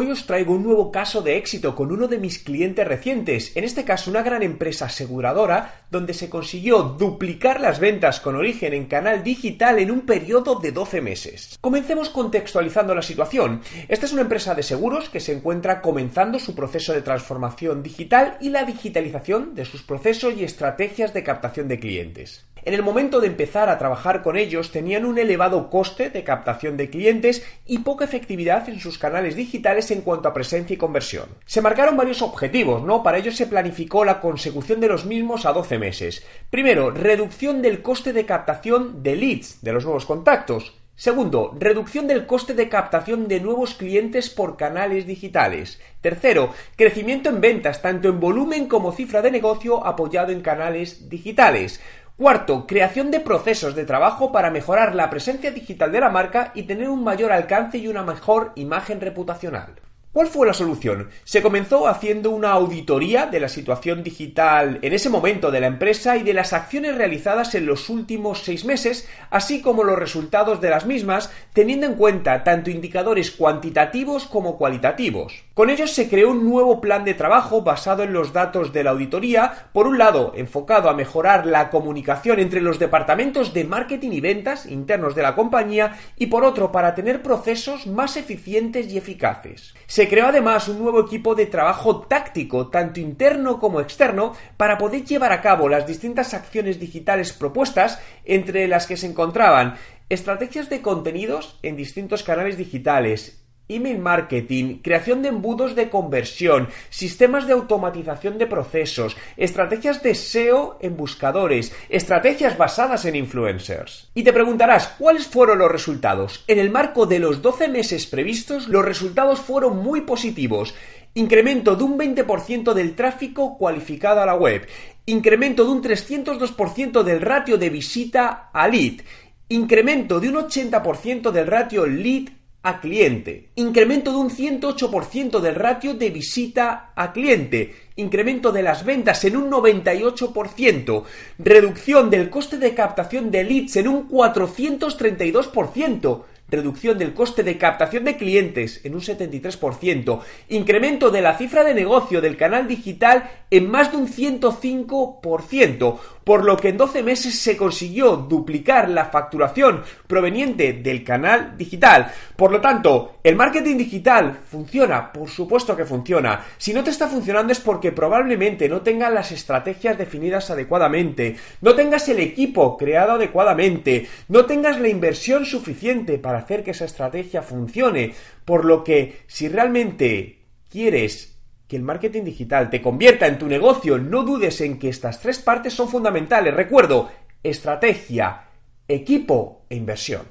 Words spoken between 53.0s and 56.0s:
de procesos de trabajo para mejorar la presencia digital de